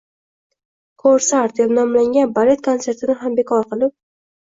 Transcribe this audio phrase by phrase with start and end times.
[1.01, 3.93] «Korsar» deb nomlangan balet konsertini ham bekor qilib